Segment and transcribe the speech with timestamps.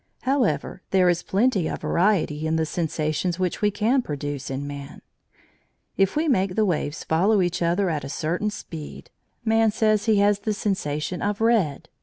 [0.21, 5.03] However, there is plenty of variety in the sensations which we can produce in man.
[5.95, 9.11] If we make the waves follow each other at a certain speed,
[9.45, 11.87] man says he has the sensation of red.